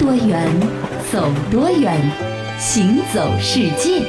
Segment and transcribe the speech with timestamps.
[0.00, 0.48] 多远，
[1.12, 2.00] 走多远，
[2.58, 4.00] 行走世界。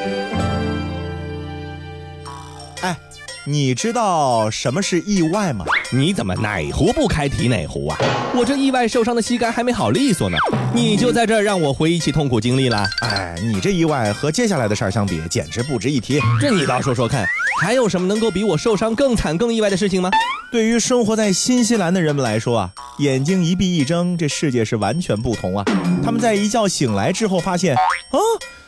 [2.79, 2.97] 哎，
[3.43, 5.65] 你知道什么是意外吗？
[5.91, 7.97] 你怎么哪壶不开提哪壶啊？
[8.33, 10.37] 我这意外受伤的膝盖还没好利索呢，
[10.73, 12.87] 你就在这儿让我回忆起痛苦经历了。
[13.01, 16.21] 哎，你这意外和接下来的事儿相比，简直不值一提。
[16.39, 17.25] 这你倒说说看，
[17.61, 20.09] 还有什么能够比我受伤更惨、更意外的事情吗？
[20.51, 25.63] 对于生活在新西兰的人们来说啊，眼睛一闭一睁，这世界是完全不同啊。
[26.03, 27.79] 他们在一觉醒来之后，发现啊，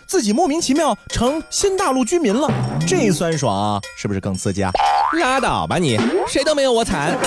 [0.08, 2.50] 自己莫名其妙成新大陆居民了，
[2.88, 4.72] 这酸爽啊，是不是更刺激啊？
[5.20, 7.18] 拉倒吧你，谁都没有我惨。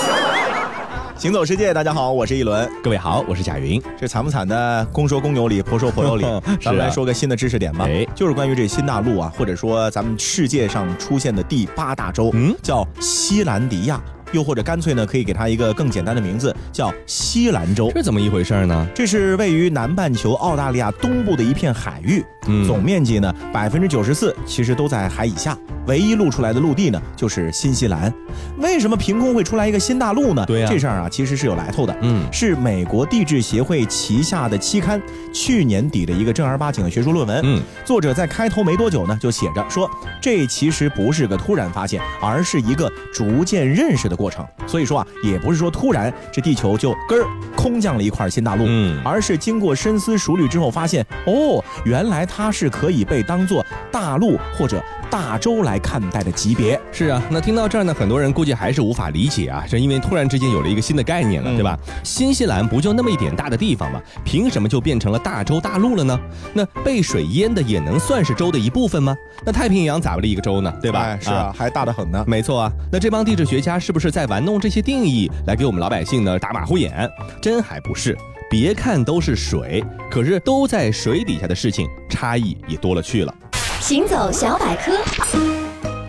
[1.19, 2.67] 行走世界，大家好，我是一轮。
[2.83, 3.79] 各位好，我是贾云。
[3.99, 4.83] 这惨不惨的？
[4.91, 6.23] 公说公有理，婆说婆有理。
[6.59, 17.91] 咱们来说个新的知识点吧，哎就是关于这新大陆啊，或者说咱们世界上出现的第八大洲，嗯叫西兰迪亚，又或者干脆呢，可以给它一个更简单的名字，叫西兰州。
[17.93, 18.87] 这怎么一回事呢？
[18.93, 28.13] 这是位于南半球澳大利亚东部的一片海域，嗯总面积呢百分之九十四其实都在海以下，唯一露出来的陆地呢就是新西兰。
[28.59, 30.45] 为什么凭空会出来一个新大陆呢？
[30.45, 31.95] 对呀这事儿啊其实是有来头的。
[32.01, 35.01] 嗯是美国地质协会旗下的期刊
[35.33, 37.41] 去年底的一个正儿八经的学术论文。
[37.43, 39.89] 嗯，作者在开头没多久呢，就写着说，
[40.21, 44.45] 这其实不是个突然发现，而是一个逐渐认识的过程。
[44.65, 56.79] 所以说啊，也不是说突然这地球就根儿空降了一块新大陆，嗯而是经过深思熟虑之后发现，哦，原来它是可以被当做大陆或者大洲来看待的级别。
[56.91, 61.77] 是啊，那听到这儿呢，很多人估计还是无法理解啊，这因为突然之间有了一个新的概念了，嗯对吧？
[62.03, 64.01] 新西兰不就那么一点大的地方吗？
[64.25, 66.19] 凭什么就变成了大洲大陆了呢？
[66.53, 69.15] 那被水淹的也能算是洲的一部分吗？
[69.45, 70.73] 那太平洋咋不是一个洲呢？
[70.81, 71.01] 对吧？
[71.01, 72.23] 哎是啊，还大得很呢。
[72.27, 77.09] 没错啊，那这帮地质学家是不是在玩弄这些定义来给我们老百姓呢打马虎眼？
[77.41, 78.17] 真还不是。
[78.49, 83.35] 别看都是水，可是都在水底下的事情差异也多了去了。
[83.81, 84.93] 行走小百科，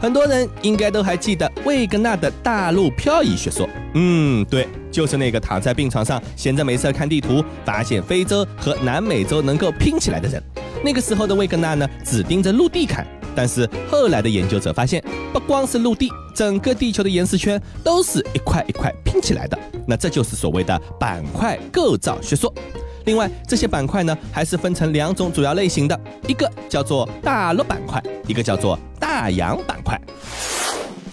[0.01, 3.69] 很多人应该都还记得魏格纳的大陆漂移学说。
[3.95, 10.41] 嗯，对，就是那个躺在病床上闲着没事看地图，发现非洲和南美洲能够拼起来的人。
[10.85, 13.05] 那个时候的魏格纳呢，只盯着陆地看，
[13.39, 15.01] 但是后来的研究者发现，
[15.33, 19.57] 不光是陆地，整个地球的岩石圈都是一块一块拼起来的。
[19.87, 22.53] 那这就是所谓的板块构造学说。
[23.05, 29.97] 另外，这些板块呢，还是分成两种主要类型的，一个叫做大陆板块，一个叫做大洋板块。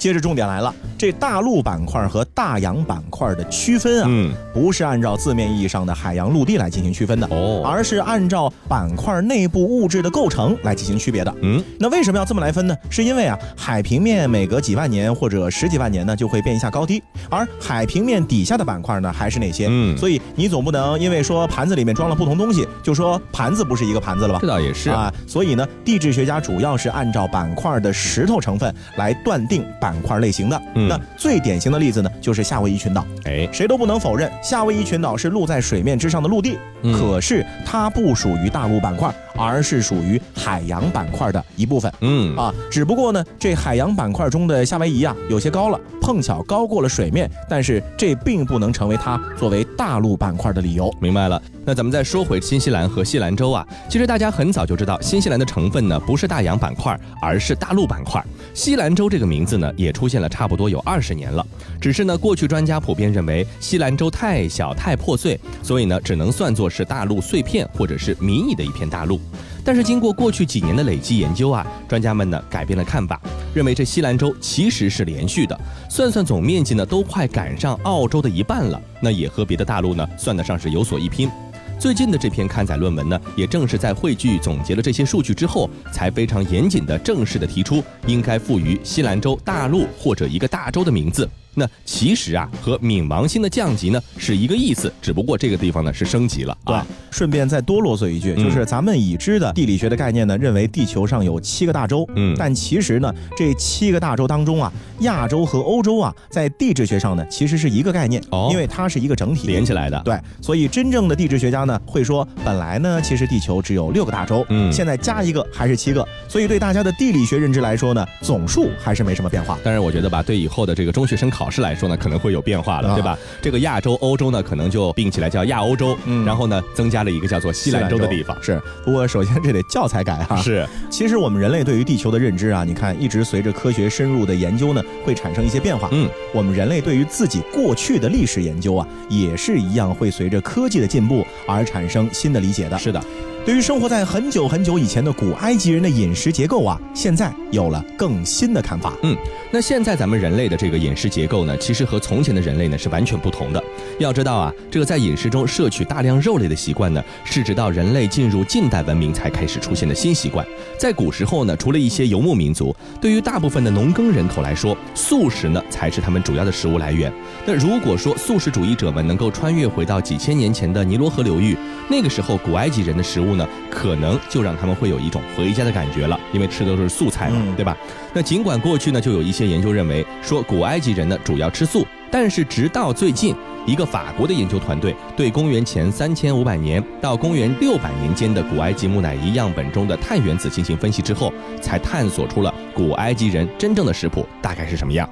[0.05, 11.33] 接着重点来了，这大陆板块和大洋板块的区分啊，嗯不是按照字面意义上的海洋陆地来进行区分的，哦而是按照板块内部物质的构成来进行区别的。
[11.41, 12.77] 嗯，那为什么要这么来分呢？
[12.87, 17.01] 是因为啊，海平面每隔几万年或者十几万年呢，就会变一下高低，
[17.31, 19.65] 而海平面底下的板块呢，还是那些。
[19.71, 24.47] 嗯所以你总不能因为说盘子里面装了不同东西，就说盘子不是一个盘子了吧这？
[24.47, 24.91] 倒也是。
[24.91, 30.61] 啊，所以呢，地质学家主要是按照板块的石头成分来断定板块类型的。
[30.75, 33.05] 嗯那最典型的例子呢，就是夏威夷群岛。
[33.25, 41.91] 哎，谁都不能否认，夏威夷群岛是露在水面之上的陆地，嗯可是它不属于大陆板块，而是属于海洋板块的一部分。
[42.01, 50.93] 嗯啊，只不过呢，这海洋板块中的夏威夷啊，有些高了，碰巧高过了水面，但是这并不能成为它作为大陆板块的理由。
[50.99, 51.41] 明白了。
[51.67, 58.23] 那咱们再说回新西兰和西兰州啊，其实大家很早就知道，新西兰的成分呢不是大洋板块，而是大陆板块。
[58.53, 61.43] 西兰州这个名字呢也出现了差不多有二十年了，
[61.81, 69.19] 只是呢过去专家普遍认为西兰州太小太破碎，所以呢只能算作是大陆碎片或者是迷你的一片大陆。
[69.63, 73.19] 但是经过过去几年的累积研究啊，专家们呢改变了看法，
[73.53, 75.59] 认为这西兰州其实是连续的，
[75.89, 81.29] 算算总面积呢都快赶上澳洲的一半了，那也和别的大陆呢算得上是有所一拼。
[81.77, 91.29] 最近的这篇刊载论文呢，也正是在汇聚总结了这些数据之后，才非常严谨的正式的提出，应该赋予西兰州大陆或者一个大洲的名字。
[91.55, 110.01] 那其实啊，和冥王星的降级呢是一个意思，只不过这个地方呢是升级了对啊。，顺便再多啰嗦一句，嗯就是咱们已知的地理学的概念呢，认为地球上有七个大洲，嗯但其实呢，这七个大洲当中啊，亚洲和欧洲啊，在地质学上呢，其实是一个概念，哦因为它是一个整体连起来的。
[110.03, 119.57] 对，所以真正的地质学家呢会说，本来呢其实地球只有六个大洲，嗯现在加一个还是七个，所以对大家的地理学认知来说呢，总数还是没什么变化。
[119.63, 123.15] 但是我觉得吧，对以后的这个中学生考考试来说呢，可能会有变化了，啊对吧？
[123.39, 128.35] 这个亚洲、欧洲呢，可能就并起来叫亚欧洲，嗯然后呢，增加了一个叫做西兰州的地方。
[128.41, 130.37] 是，不过首先这得教材改哈。
[130.41, 135.87] 是，其实我们人类对于地球的认知啊，你看一直随着科学深入的研究呢，会产生一些变化。
[135.91, 142.75] 嗯，我们人类对于自己过去的历史研究啊，也是一样会随着科技的进步而产生新的理解的。
[142.79, 142.99] 是的，
[143.45, 148.97] 对于生活在很久很久以前的古埃及人的饮食结构啊，现在有了更新的看法。
[149.03, 149.15] 嗯，
[149.51, 153.63] 那现在咱们人类的这个饮食结构呢，其实和从前的人类呢是完全不同的。
[154.03, 160.45] 要知道啊，这个在饮食中摄取大量肉类的习惯呢，是直到人类进入近代文明才开始出现的新习惯。
[160.77, 167.11] 在古时候呢，除了一些游牧民族，对于大部分的农耕人口来说，素食呢才是他们主要的食物来源。
[167.45, 171.57] 那如果说素食主义者们能够穿越回到几千年前的尼罗河流域，
[171.89, 177.77] 那个时候古埃及人的食物呢，可能就让他们会有一种回家的感觉了，因为吃的都是素菜嘛，嗯对吧？
[178.13, 195.09] 那尽管过去呢，就有一些研究认为说古埃及人呢主要吃素，但是直到最近，一个法国的研究团队对公元前三千五百年到公元六百年间的古埃及木乃伊样本中的碳原子进行分析之后，才探索出了古埃及人真正的食谱大概是什么样。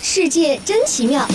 [0.00, 1.26] 世界真奇妙。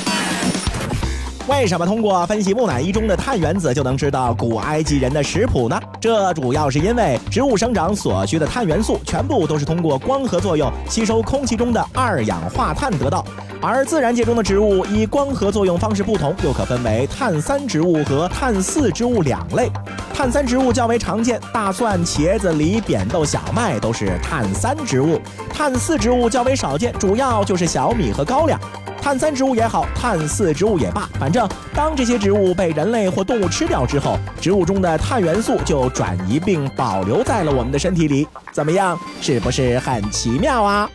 [1.48, 5.80] 为什么通过分析木乃伊中的碳原子就能知道古埃及人的食谱呢？
[6.02, 13.24] 这主要是因为植物生长所需的碳元素全部都是通过光合作用吸收空气中的二氧化碳得到，
[13.62, 19.70] 而自然界中的植物以光合作用方式不同，又可分为碳三植物和碳四植物两类。
[20.16, 25.18] 碳三植物较为常见，大蒜、茄子、梨、扁豆、小麦都是碳三植物；
[25.54, 28.60] 碳四植物较为少见，主要就是小米和高粱。
[29.06, 38.28] 碳三植物也好，碳四植物也罢，反正当这些植物被人类或动物吃掉之后，植物中的碳元素就转移并保留在了我们的身体里。
[38.52, 40.90] 怎么样，是不是很奇妙啊？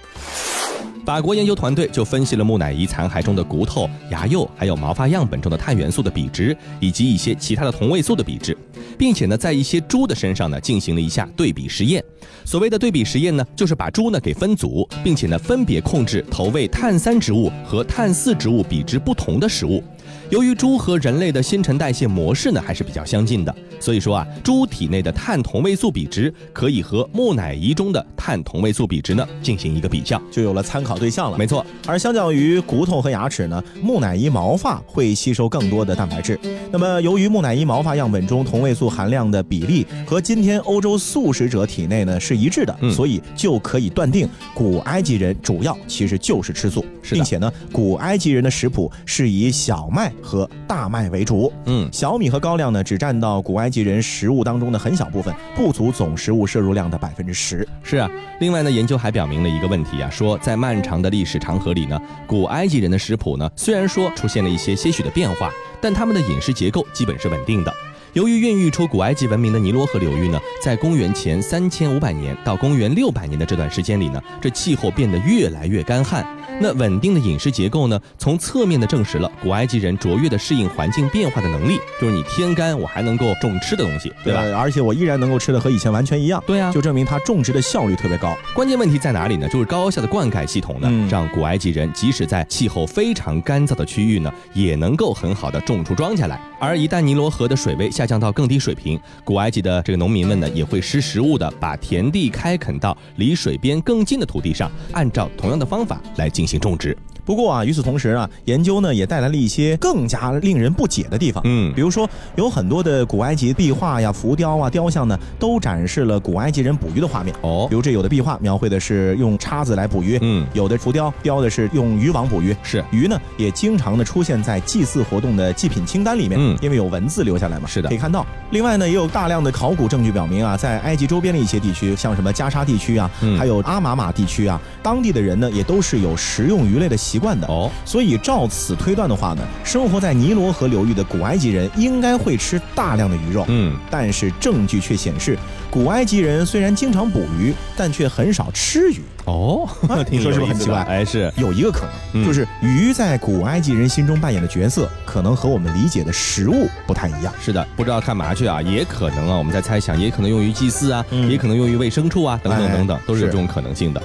[1.04, 8.56] 法国研究团队就分析了木乃伊残骸中的骨头、牙釉，还有毛发样本中的碳元素的比值，以及一些其他的同位素的比值，
[8.98, 12.04] 并且呢，在一些猪的身上呢进行了一下对比实验。
[12.44, 19.82] 所谓的对比实验呢，就是把猪呢给分组，并且呢分别控制投喂碳三植物和碳四植物比值不同的食物。
[20.30, 30.22] 由于猪和人类的新陈代谢模式呢还是比较相近的，所以说啊，猪体内的碳同位素比值可以和木乃伊中的碳同位素比值呢进行一个比较。
[30.30, 31.36] 就有了参考对象了。
[31.36, 36.38] 没错，而相较于骨头和牙齿呢，木乃伊毛发会吸收更多的蛋白质。
[36.70, 51.52] 那么，由于木乃伊毛发样本中同位素含量的比例和今天欧洲素食者体内呢是一致的，嗯所以就可以断定古埃及人主要其实就是吃素，是并且呢，古埃及人的食谱是以小麦和大麦为主。
[51.66, 57.66] 嗯，小米和高粱呢，只占到古埃及人食物当中的很小部分，不足总食物摄入量的百分之十。
[57.82, 58.10] 是啊。
[58.40, 65.50] 另外呢，研究还表明了一个问题啊，说在漫长的历史长河里呢，古埃及人的食谱呢，虽然说出现了一些些许的变化，
[65.80, 67.72] 但他们的饮食结构基本是稳定的。
[68.12, 76.26] 由于孕育出古埃及文明的尼罗河流域呢，在公元前三千五百年到公元六百年的这段时间里呢，这气候变得越来越干旱。
[76.62, 84.42] 那稳定的饮食结构呢，从侧面的证实了古埃及人卓越的适应环境变化的能力，就是你天干我还能够种吃的东西，对吧？
[84.42, 86.42] 呃而且我依然能够吃的和以前完全一样。
[86.46, 88.36] 对啊，就证明它种植的效率特别高。
[88.54, 89.48] 关键问题在哪里呢？
[89.48, 96.38] 就是高效的灌溉系统呢，嗯让古埃及人即使在气候非常干燥的区域呢，也能够很好的种出庄稼来。
[96.58, 106.96] 而一旦尼罗河的水位下降到更低水平，古埃及的这个农民们呢，也会识时务的把田地开垦到离水边更近的土地上，按照同样的方法来进行请种植。
[107.30, 111.40] 不过啊，与此同时啊，研究呢也带来了一些更加令人不解的地方。
[111.46, 117.32] 嗯比如说有很多的古埃及壁画呀、浮雕啊、雕像呢，都展示了古埃及人捕鱼的画面。
[117.42, 122.52] 哦比，如这有的壁画描绘的是用叉子来捕鱼，嗯，有的浮雕雕的是用渔网捕鱼。
[122.64, 128.26] 是鱼呢，也经常的出现在祭祀活动的祭品清单里面，嗯因为有文字留下来嘛，是的可以看到。
[128.50, 137.46] 另外呢，也有大量的考古证据表明啊，在埃及周边的一些地区，像什么加沙地区啊，嗯还有阿玛马地区啊，当地的人呢，也都是有食用鱼类的习惯的。
[137.46, 143.44] 哦，所以照此推断的话呢，生活在尼罗河流域的古埃及人应该会吃大量的鱼肉。
[143.48, 145.38] 嗯，但是证据却显示，
[145.70, 149.00] 古埃及人虽然经常捕鱼，但却很少吃鱼。
[149.26, 149.68] 哦，
[150.08, 151.82] 挺你说是不是很奇怪哎，是，有一个可
[152.14, 157.32] 能，嗯就是鱼在古埃及人心中扮演的角色，可能和我们理解的食物不太一样。
[157.40, 158.62] 是的，不知道干嘛去啊？
[158.62, 164.02] 也可能啊，我们在猜想，也可能用于祭祀啊，嗯也可能用于喂牲畜啊，等等哎等等，都是有是这种可能性的。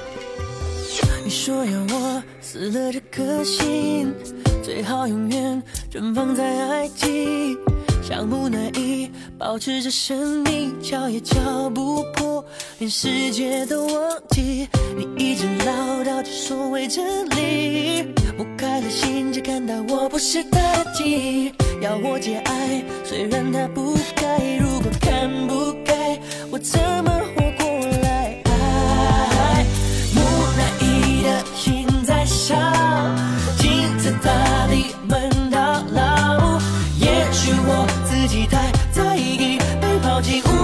[1.24, 4.14] 你说要我死了这颗心，
[4.62, 7.58] 最好永远存放在埃及，
[8.04, 12.46] 像木乃伊，保持着神秘，敲也敲不破，
[12.78, 14.70] 连世界都忘记。
[14.96, 21.52] 你一直唠叨着所谓真理，剥开了心，只看到我不是他的鸡。
[21.82, 26.22] 要我节哀，虽然他不该，如果看不开，
[26.52, 27.45] 我怎么活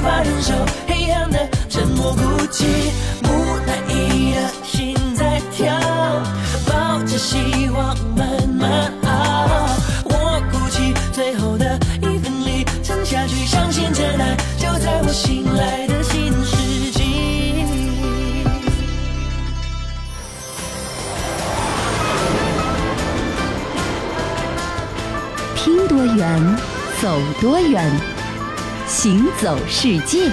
[0.02, 0.52] 无法忍受
[0.88, 2.66] 黑暗的沉默孤寂。
[3.22, 3.30] 木
[3.68, 5.72] 乃伊的心在跳，
[6.66, 9.70] 抱着希望慢慢熬。
[10.06, 17.64] 我鼓起最后的一份力，撑下去，相信真爱就在我醒来的新世纪。
[25.56, 26.58] 听多远，
[27.00, 27.88] 走多远，
[29.04, 30.32] 行走世界。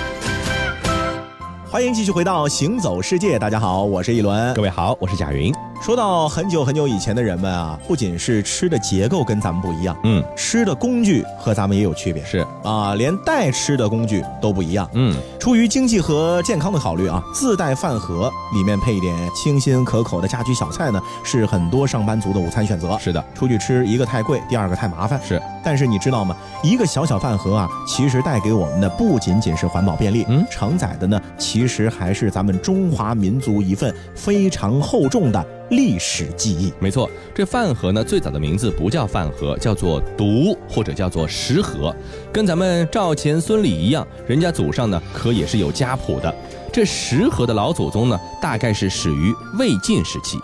[1.71, 4.61] 欢迎继续回到《行走世界》，大家好，我是一轮各。
[4.61, 5.51] 位好，我是贾云。
[5.89, 14.87] 说到很久很久以前的人们啊，不仅是吃的结构跟咱们不一样，嗯，吃的工具和咱们也有区别，是，啊，连带吃的工具都不一样。
[14.93, 22.99] 嗯，出于经济和健康的考虑啊，自带饭盒，里面配一点清新可口的家居小菜呢，是很多上班族的午餐选择。
[22.99, 25.19] 是的，出去吃一个太贵，第二个太麻烦。
[25.27, 26.37] 是，但是你知道吗？
[26.63, 36.73] 一个小小饭盒啊，其实带给我们的不仅仅是环保便利，嗯承载的呢，其实还是咱们中华民族一份非常厚重的历史记忆。
[36.79, 41.95] 没错，这饭盒呢，最早的名字不叫饭盒，叫做毒或者叫做食盒，
[42.33, 46.35] 跟咱们赵钱孙李一样，人家祖上呢可也是有家谱的。
[46.73, 50.39] 这食盒的老祖宗呢，大概是始于魏晋时期。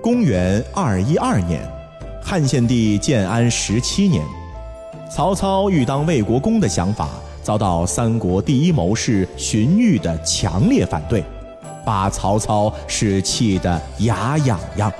[0.00, 1.68] 公元二一二年，
[2.22, 4.24] 汉献帝建安十七年，
[5.12, 7.08] 曹操欲当魏国公的想法
[7.42, 11.24] 遭到三国第一谋士荀彧的强烈反对，
[11.86, 14.92] 把曹操是气得牙痒痒。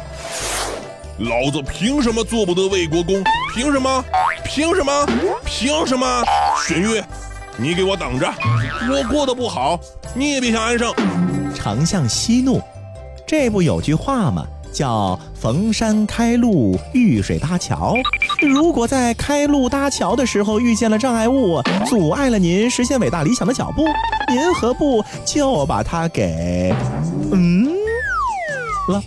[1.19, 3.25] 老子凭什么做不得魏国公？
[3.53, 4.05] 凭什么？
[4.45, 5.05] 凭什么？
[5.45, 6.23] 凭什么？
[6.65, 7.03] 荀彧，
[7.57, 8.33] 你给我等着！
[8.89, 9.81] 我过得不好，
[10.15, 10.95] 你也别想安生。
[11.53, 12.63] 丞相息怒，
[13.27, 14.47] 这不有句话吗？
[14.77, 17.95] 叫逢山开路，遇水搭桥。
[18.43, 23.87] 如果在开路搭桥的时候遇见了障碍物，阻碍了您实现伟大理想的脚步，
[24.29, 26.75] 您何不就把它给
[27.33, 27.65] 嗯
[28.91, 29.03] 了？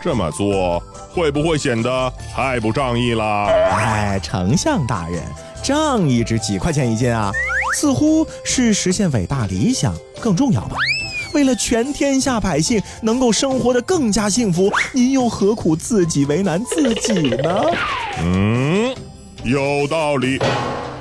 [0.00, 0.80] 这么做
[1.12, 3.46] 会不会显得太不仗义了？
[3.46, 5.20] 哎，丞相大人，
[5.64, 7.32] 仗义值几块钱一斤啊？
[7.74, 10.76] 似乎是实现伟大理想更重要吧？
[11.32, 17.62] 为了全天下百姓能够生活的更加幸福，您又何苦自己为难自己呢？
[18.22, 18.94] 嗯，
[19.44, 20.38] 有道理。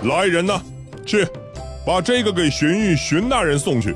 [0.04, 0.62] 来人呐，
[1.06, 1.28] 去
[1.86, 3.94] 把这个给荀彧、荀大人送去，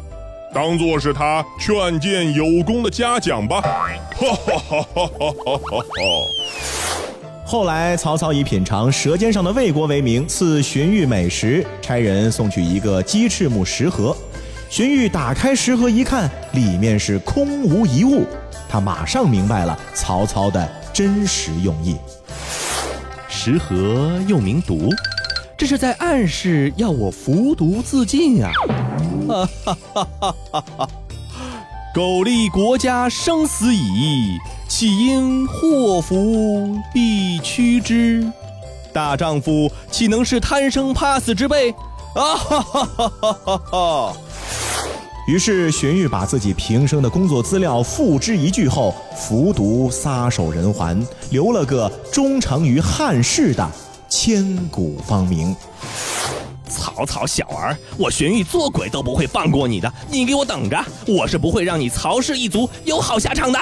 [0.54, 3.62] 当做是他劝谏有功的嘉奖吧。
[3.62, 5.88] 哈哈哈哈哈哈！
[7.46, 14.16] 后来，曹操以品尝舌尖上的魏国为名，赐荀彧美食，差人送去一个鸡翅木食盒。
[14.74, 18.25] 荀彧打开食盒一看，里面是空无一物，
[18.68, 21.96] 他马上明白了曹操的真实用意。
[23.30, 24.89] 食盒又名毒，
[25.56, 28.50] 这是在暗示要我服毒自尽呀、
[29.30, 29.46] 啊！
[29.63, 30.89] 哈哈哈哈哈！
[31.94, 38.25] 苟利国家生死以，岂因祸福避趋之？
[38.92, 41.70] 大丈夫岂能是贪生怕死之辈？
[42.15, 44.18] 啊哈哈哈哈哈哈！
[45.25, 53.72] 于是荀彧把自己平生的工作资料付之一炬后，服毒撒手人寰，留了个忠诚于汉室的
[54.10, 55.56] 千古芳名。
[56.68, 63.60] 曹操小儿，我荀彧做鬼都不会放过你的，你给我等着，我是不会让你曹氏一族有好下场的。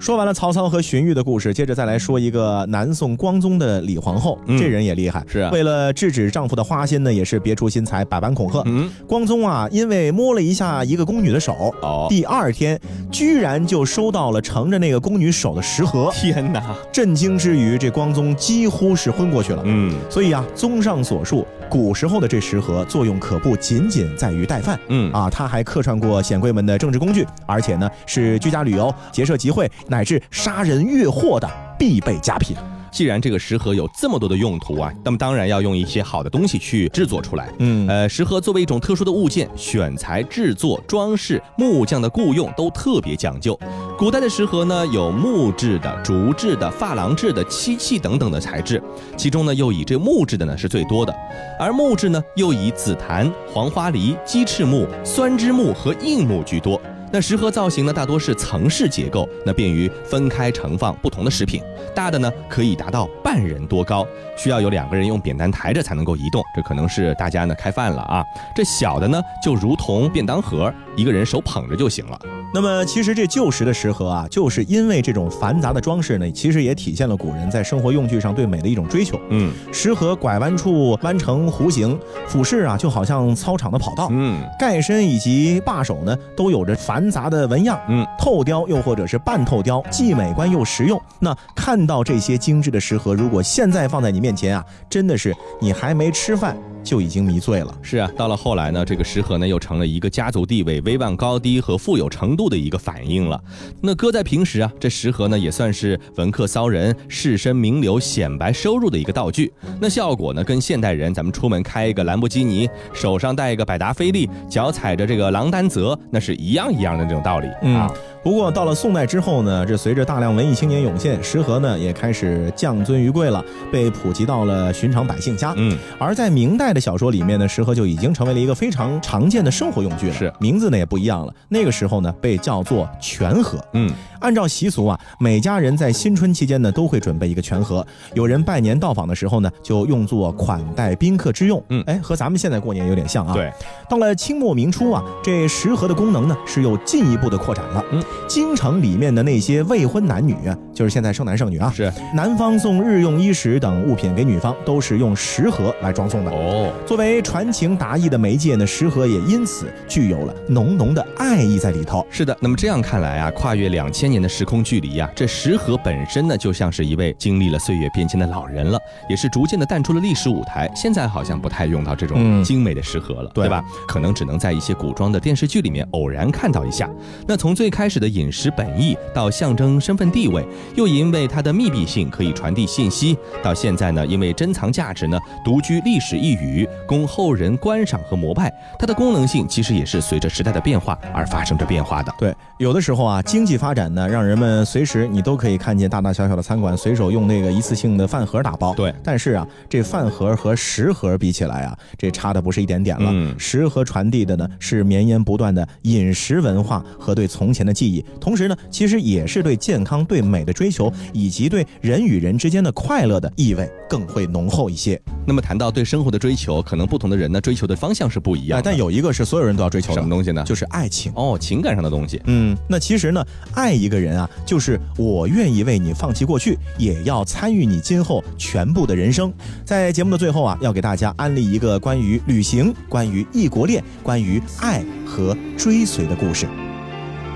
[0.00, 4.58] 说完了曹操和荀彧的故事，接着再来说一个南宋光宗的李皇后，嗯。
[4.58, 5.50] 这人也厉害，是啊。
[5.52, 8.62] 为了制止丈夫的花心呢，也是别出心裁，百般恐吓。
[8.64, 12.06] 嗯，光宗啊，因为摸了一下一个宫女的手，哦。
[12.08, 12.80] 第二天
[13.12, 16.74] 居然就收到了盛着那个宫女手的食盒，天哪！
[16.90, 19.62] 震惊之余，这光宗几乎是昏过去了。
[19.66, 19.94] 嗯。
[20.08, 25.12] 所以啊，综上所述，古时候的这食盒作用可不仅仅在于带饭，嗯。
[25.12, 32.56] 啊，它还客串过显贵们的政治工具，而且呢是居家旅游、结社集会乃至杀人越货的必备佳品。
[32.92, 37.48] 既然这个食盒有这么多的用途啊，那么当然要用一些好的东西去制作出来。
[37.60, 43.56] 嗯呃，食盒作为一种特殊的物件，选材、制作、装饰、木匠的雇用都特别讲究。
[43.96, 48.82] 古代的食盒呢，有木质的、竹制的、珐琅制的、漆器等等的材质，
[49.16, 51.14] 其中呢又以这木质的呢是最多的，
[51.60, 56.80] 而木质呢又以紫檀、黄花梨、鸡翅木、酸枝木和硬木居多。
[57.12, 61.60] 那食盒造型呢，大多是层式结构，那便于分开盛放不同的食品。
[61.92, 66.40] 大的呢，可以达到半人多高，需要有两个人用扁担抬着才能够移动。
[66.54, 68.24] 这可能是大家呢开饭了啊。
[68.54, 72.18] 这小的呢，就如同便当盒，一个人手捧着就行了。
[72.52, 79.20] 那么，其实这旧时的食盒啊，就是因为这种繁杂的装饰呢，其实也体现了古人在生活用具上对美的一种追求。
[79.30, 84.08] 嗯食盒拐弯处弯成弧形，俯视啊，就好像操场的跑道。
[84.10, 87.80] 嗯盖身以及把手呢，都有着繁杂的纹样。
[87.88, 91.00] 嗯，透雕又或者是半透雕，既美观又实用。
[91.20, 97.74] 那看到这些精致的食盒，如果现在放在你面前啊，真的是你还没吃饭就已经迷醉了。
[97.82, 103.40] 是啊，到了后来呢，这个石盒呢又成了一个家族地位、威望高低和富有程度的一个反应了。
[103.80, 109.52] 那搁在平时啊，这石盒呢也算是文客骚人、士绅名流显摆收入的一个道具。
[109.80, 117.92] 那效果呢，跟现代人咱们出门开一个兰博基尼，手上戴一个百达翡丽，脚踩着这个郎丹泽，那是一样一样的这种道理啊。
[118.22, 125.54] 不过到了宋代之后呢，这随着大量文艺青年涌现，石河呢也开始降尊于贵了，被普及到了寻常百姓家。
[125.56, 130.14] 嗯，而在明代的小说里面呢，石河就已经成为了一个非常常见的生活用具了。
[130.14, 133.58] 是名字呢也不一样了，那个时候呢被叫做全河。
[133.72, 141.62] 嗯，按照习俗啊，每家人在新春期间呢都会准备一个全盒，有人拜年到访的时候呢，就用作款待宾客之用。
[141.68, 143.34] 嗯哎，和咱们现在过年有点像啊。
[143.34, 143.50] 对，
[143.88, 147.84] 到了清末明初啊，这食盒的功能呢是又进一步的扩展了。
[147.92, 156.30] 嗯，京城里面的那些未婚男女啊，就是现在剩男剩女啊，是男方送日用衣食等物品给女方，都是用食盒来装送的。
[156.30, 156.70] 哦。
[156.86, 162.06] 作为传情达意的媒介呢，食盒也因此具有了浓浓的爱意在里头。
[162.10, 170.70] 是的，那么这样看来啊，跨越两千年的时空距离呀、这石盒本身呢，就像是一位经历了岁月变迁的老人了，也是逐渐的淡出了历史舞台。
[170.74, 173.64] 现在好像不太用到这种嗯精美的石盒了，对对吧？
[173.86, 176.88] 可能只能在一些古装的电视剧里面偶然看到一下。
[177.26, 188.52] 那从最开始的饮食本意，到象征身份地位，又因为它的密闭性可以传递信息，到现在呢，因为珍藏价值呢，独居历史一隅，供后人观赏和膜拜。
[188.78, 192.14] 它的功能性其实也是随着时代的变化而发生着变化的。
[192.18, 198.74] 对，有的时候啊，经济发展呢，让人们随时你都可以看见大大小小的餐馆随手用那个一次性的饭盒打包。
[198.74, 203.10] 对但是啊，这饭盒和食盒比起来啊，这差的不是一点点了。
[203.12, 215.00] 嗯食盒传递的呢是绵延不断的饮食文化和对从前的记忆，同时呢，其实也是对健康、对美的追求，以及对人与人之间的快乐的意味更会浓厚一些。
[215.26, 218.60] 那么谈到对生活的追求，可能不同的人呢追求的方向是不一样。
[218.64, 220.42] 但有一个是所有人都要追求的什么东西呢？
[220.44, 221.12] 就是爱情。
[221.14, 222.20] 哦，情感上的东西。
[222.26, 229.30] 嗯，那其实呢，爱一个人啊，就是我愿意为你放弃过去，也要参与你今后全部的人生。
[229.64, 236.46] 在节目的最后啊，要给大家安利一个关于旅行、关于异国恋、关于爱和追随的故事。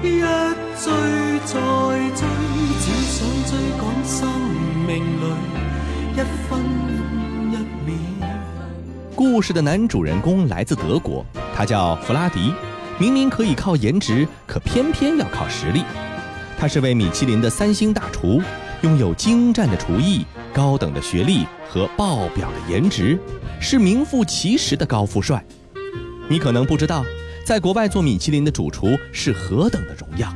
[0.03, 0.29] 一追
[0.77, 0.91] 再
[1.45, 1.61] 追，
[2.15, 4.29] 只想追赶生
[4.87, 5.25] 命里
[6.15, 6.17] 一
[6.49, 6.61] 分
[7.51, 7.57] 一
[7.91, 8.29] 秒。
[9.17, 12.53] 故事的男主人公来自德国，他叫弗拉迪。
[12.97, 15.83] 明明可以靠颜值，可偏偏要靠实力。
[16.59, 18.41] 他是位米其林的三星大厨，
[18.83, 23.19] 拥有精湛的厨艺、高等的学历和爆表的颜值，
[23.61, 25.45] 是名副其实的高富帅。
[26.29, 27.05] 你可能不知道，
[27.45, 30.35] 在国外做米其林的主厨是何等的荣耀。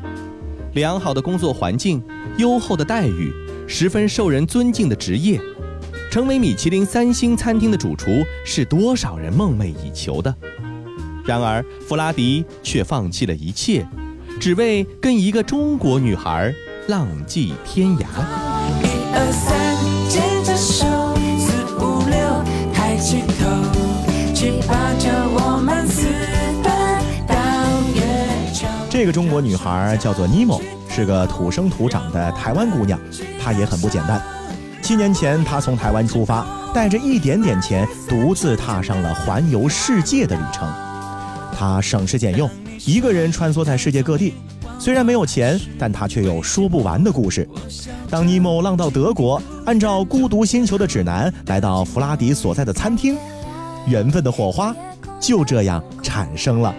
[0.74, 2.02] 良好的工作环境、
[2.36, 3.32] 优厚的待遇、
[3.66, 5.40] 十分受人尊敬的职业，
[6.10, 10.34] 成为米其林三星餐厅的主厨是多少人梦寐以求的。
[11.24, 13.86] 然而，弗拉迪却放弃了一切，
[14.38, 16.54] 只为跟一个中国女孩
[16.86, 18.04] 浪迹天涯。
[18.82, 19.58] 一二三，
[20.08, 20.86] 牵着手，
[21.38, 26.06] 四五六，抬起头，七八九，我们私
[26.62, 26.70] 奔
[27.26, 27.34] 到
[27.94, 28.66] 月球。
[28.88, 32.98] 这个中国女孩叫做尼莫，是个土生土长的台湾姑娘，
[33.42, 34.22] 她也很不简单。
[34.80, 40.72] 七年前，她从台湾出发，带着一点点钱，独自踏上了环游世界的旅程。
[41.58, 42.48] 她省吃俭用，
[42.88, 44.32] 一个人穿梭在世界各地。
[44.78, 47.46] 虽然没有钱，但他却有说不完的故事。
[48.08, 53.14] 当尼莫浪到德国，按照孤独星球的指南来到弗拉迪所在的餐厅，
[53.86, 54.74] 缘分的火花
[55.20, 56.74] 就这样产生了。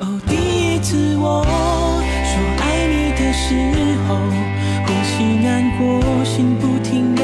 [0.00, 3.54] 哦，第一次我说爱你的时
[4.08, 4.16] 候，
[4.86, 7.22] 呼吸难过，心不停的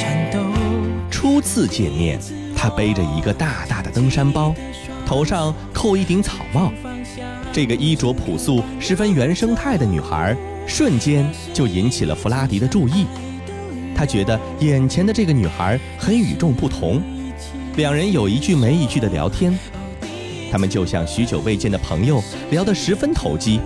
[0.00, 0.40] 颤抖。
[1.08, 2.18] 初次见面，
[2.56, 4.52] 他背着一个大大的登山包，
[5.06, 6.72] 头上扣一顶草帽。
[7.52, 10.34] 这个衣着朴素、十分原生态的女孩，
[10.66, 13.06] 瞬间就引起了弗拉迪的注意。
[13.94, 17.02] 他觉得眼前的这个女孩很与众不同，
[17.76, 19.56] 两人有一句没一句的聊天。
[20.50, 23.60] 他们就像许久未见的朋友，聊得十分投机。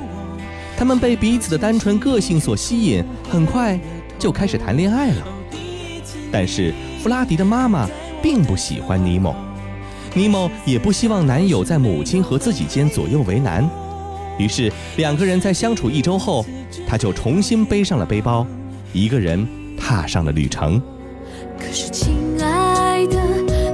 [0.77, 3.79] 他们被彼此的单纯个性所吸引，很快
[4.19, 5.27] 就开始谈恋爱了。
[6.33, 7.89] 但是弗拉迪的妈妈
[8.21, 9.35] 并不喜欢尼莫，
[10.15, 13.69] 尼莫也不希望男友在母亲和自己间左右为难。
[14.39, 16.45] 于是两个人在相处一周后，
[16.87, 18.47] 他就重新背上了背包，
[18.93, 19.47] 一个人
[19.79, 20.81] 踏上了旅程。
[21.59, 23.19] 可是，亲爱的，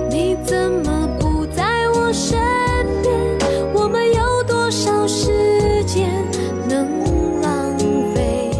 [0.08, 2.38] 你怎么不在我身
[3.02, 3.74] 边？
[3.74, 6.08] 我们有多少时间
[6.68, 7.76] 能浪
[8.14, 8.50] 费？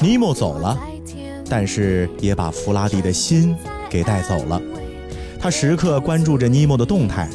[0.00, 0.78] 尼莫走了，
[1.50, 3.54] 但是也把弗拉迪的心
[3.90, 4.60] 给带走了。
[5.38, 7.28] 他时刻关注着尼莫的动态，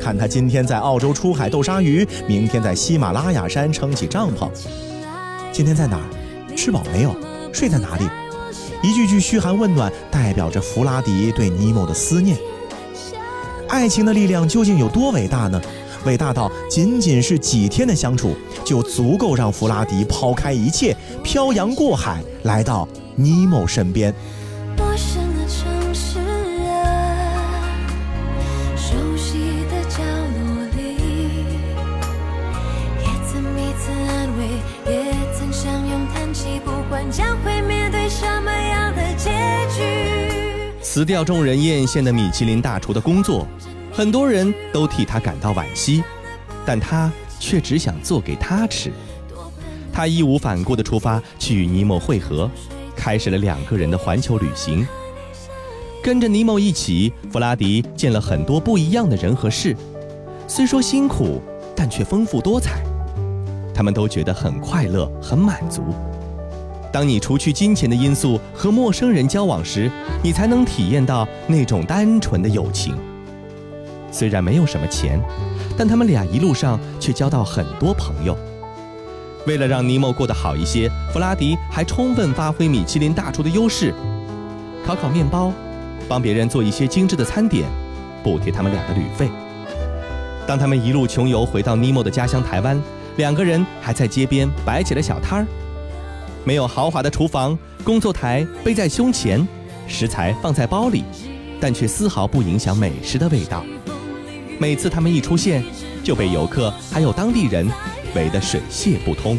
[0.00, 4.48] 看他今天在澳洲出海斗鲨鱼，明天在喜马拉雅山撑起帐篷。
[5.52, 6.56] 今天在哪儿？
[6.56, 7.14] 吃饱没有？
[7.52, 8.04] 睡在哪里？
[8.82, 12.38] 一句句嘘寒问暖，代表着弗拉迪对尼莫的思念。
[13.68, 15.60] 爱情的力量究竟有多伟大呢？
[16.04, 24.14] 伟大到仅仅是几天的相处，就足够让弗拉迪抛开一切，漂洋过海来到尼莫身边。
[40.98, 43.46] 辞掉众人艳羡的米其林大厨的工作，
[43.92, 46.02] 很多人都替他感到惋惜，
[46.66, 47.08] 但他
[47.38, 48.90] 却只想做给他吃。
[49.92, 52.50] 他义无反顾地出发去与尼莫会合，
[52.96, 54.84] 开始了两个人的环球旅行。
[56.02, 59.76] 跟着尼莫一起，弗拉迪见了很多不一样的人和事，
[60.48, 61.40] 虽说辛苦，
[61.76, 62.82] 但却丰富多彩。
[63.72, 65.94] 他们都觉得很快乐，很满足。
[66.98, 69.88] 当你除去金钱的因素和陌生人交往时，
[70.20, 72.92] 你才能体验到那种单纯的友情。
[74.10, 75.20] 虽然没有什么钱，
[75.76, 78.36] 但他们俩一路上却交到很多朋友。
[79.46, 83.94] 为了让尼莫过得好一些，弗拉迪还充分发挥米其林大厨的优势，
[84.84, 85.52] 烤烤面包，
[86.08, 87.68] 帮别人做一些精致的餐点，
[88.24, 89.30] 补贴他们俩的旅费。
[90.48, 92.76] 当他们一路穷游回到尼莫的家乡台湾，
[93.18, 95.46] 两个人还在街边摆起了小摊儿。
[96.48, 99.46] 没有豪华的厨房，工作台背在胸前，
[99.86, 101.04] 食材放在包里，
[101.60, 103.62] 但却丝毫不影响美食的味道。
[104.58, 105.62] 每次他们一出现，
[106.02, 107.70] 就被游客还有当地人
[108.14, 109.38] 围得水泄不通。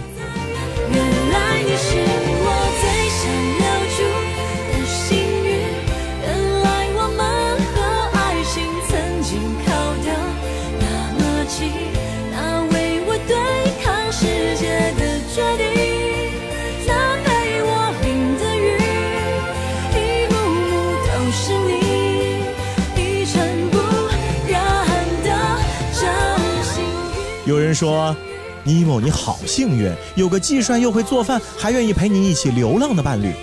[27.49, 28.15] 有人说，
[28.63, 33.33] 尼莫你好幸运，有个既帅又会做饭，还愿意陪你一起流浪的伴侣。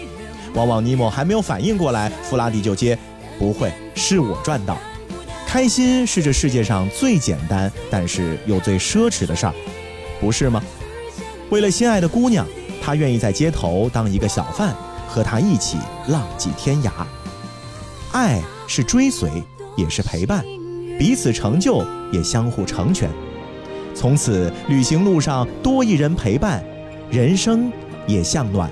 [0.54, 2.96] 往往尼莫还没有反应过来，弗拉迪就接
[3.36, 4.78] ：“不会，是我赚到。
[5.44, 9.54] 开心是这世界上最简单，但是又最奢侈的事儿，
[10.20, 10.62] 不是吗？
[11.50, 12.46] 为了心爱的姑娘，
[12.80, 14.72] 他愿意在街头当一个小贩，
[15.08, 16.92] 和她一起浪迹天涯。
[18.12, 19.42] 爱是追随，
[19.76, 20.44] 也是陪伴，
[20.96, 23.10] 彼此成就，也相互成全。
[23.96, 26.62] 从此，旅行路上多一人陪伴，
[27.10, 27.72] 人生
[28.06, 28.70] 也向暖。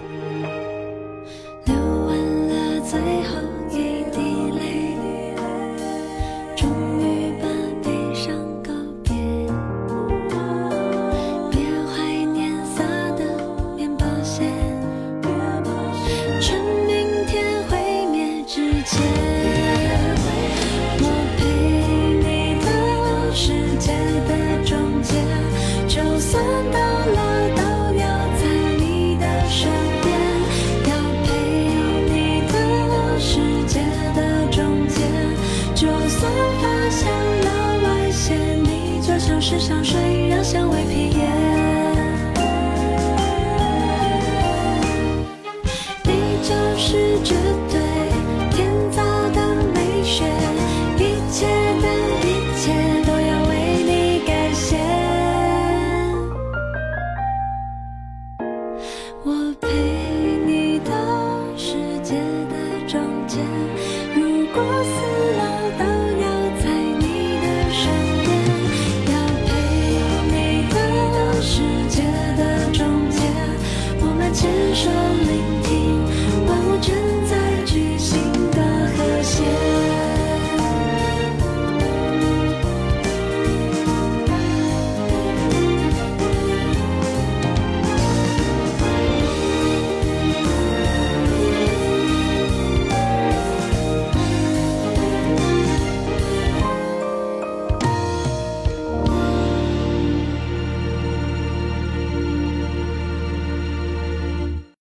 [59.24, 59.83] 我陪